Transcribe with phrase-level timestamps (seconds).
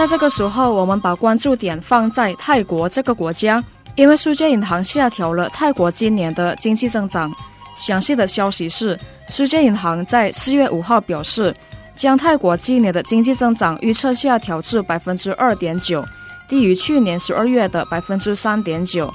[0.00, 3.62] 在这个时候，我们把关注点放在泰国这个国家，
[3.96, 7.30] 因为世界银行下调了泰国今年的经济增长。
[7.74, 11.54] 详细的消息是，世界银行在四月五号表示，
[11.96, 16.02] 将泰国今年的经济增长预测下调至百分之二点九，
[16.48, 19.12] 低于去年十二月的百分之三点九。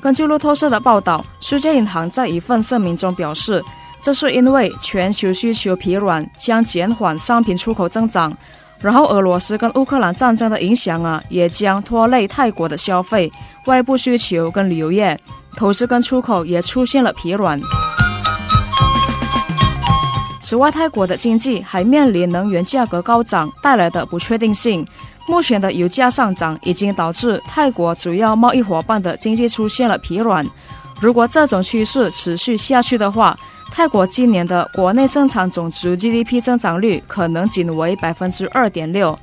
[0.00, 3.62] 根据路透社的报道，世界银行在一份声明中表示，
[4.00, 8.34] 这是因为全球需求疲软将减缓商品出口增长，
[8.82, 13.30] 然后俄罗斯跟乌克兰战争的影响啊，也将拖累泰国的消费、
[13.66, 15.18] 外部需求跟旅游业，
[15.56, 17.60] 投资跟出口也出现了疲软。
[20.40, 24.84] 此外，泰国的经济还面临能源价格高涨带来的不确定性。
[25.28, 30.44] 目前的油价上涨已经导致泰国主要贸易伙伴的经济出现了疲软。
[31.00, 33.38] 如果这种趋势持续下去的话，
[33.74, 39.18] 泰国今年的国内生产总值 GDP 增长率可能仅为百分之二点六。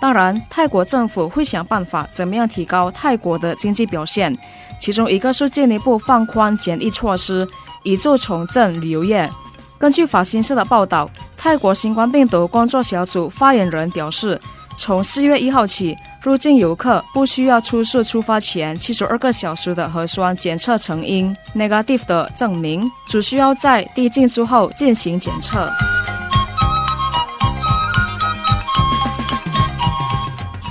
[0.00, 4.36] 当然，泰国政府会想办法怎么样提高泰国的经济表现，
[4.80, 7.48] 其中一个是进一步放宽检疫措施，
[7.84, 9.30] 以助重振旅游业。
[9.78, 14.38] 根据法新社的报道，泰国新冠病毒工作小组发言人表示，
[14.76, 25.70] 从四月一号起，入境游客不需要出示出发前七十二个小时的核酸检测成因 （negative） 的证明，只需要在递进之后进行检测。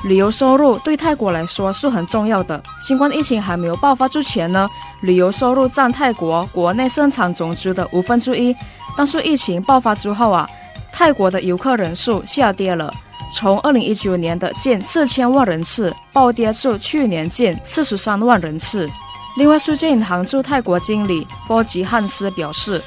[0.03, 2.61] 旅游收入对泰国来说是很重要的。
[2.77, 4.69] 新冠疫情还没有爆发之前呢，
[5.03, 8.53] 旅游收入占泰国国内生产总值的五分之一。
[8.97, 10.47] 但是疫情爆发之后啊，
[10.91, 12.93] 泰国的游客人数下跌了，
[13.31, 18.89] 从二零一九年的近四千万人次暴跌至去年近四十三万人次。
[19.37, 22.81] 另外，世界银行驻泰国经理波吉汉斯表示，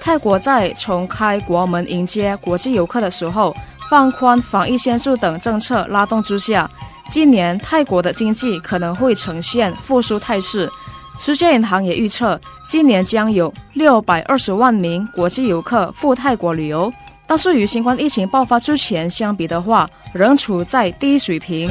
[0.00, 3.54] 泰国在重开国门迎接国际游客的时候。
[3.88, 6.70] 放宽防疫限制等政策拉动之下，
[7.08, 10.70] 今年泰国的经济可能会呈现复苏态势。
[11.18, 16.92] 世界银行也预测，今年将有六百二十万名国际游客赴泰国旅游，
[17.30, 21.70] 但是与新冠疫情爆发之前相比的话，仍处在低水平。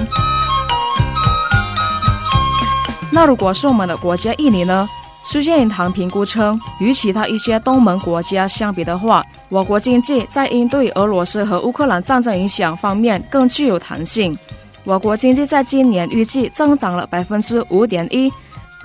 [3.11, 4.87] 那如果是我们的国家印尼呢？
[5.21, 14.39] 世界银行评估称，与其他一些东盟国家相比的话，我国经济在应对俄罗斯和乌克兰战争影响方面更具有弹性。
[14.85, 18.31] 我国经济在今年预计增长了百分之五点一。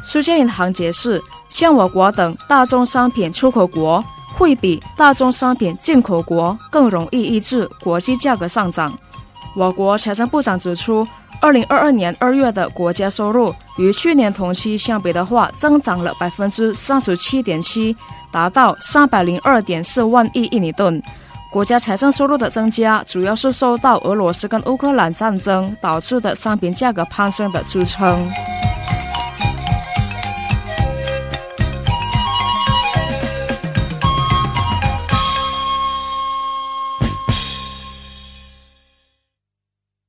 [0.02, 4.04] 世界银行解释，像我国等大宗商品出口国，
[4.37, 8.93] 会比大宗商品进口国更容易抑制国际价格上涨。
[9.56, 11.06] 我国财政部长指出。
[11.41, 17.95] 二零二二年二月的国家收入与去年同期相比的话，增长了百分之三十七点七，
[18.33, 21.03] 达到三百零二点四万亿印尼盾。
[21.53, 28.27] 国家财政收入的增加，主要是受到俄罗斯跟乌克兰战争导致的商品价格攀升的支撑。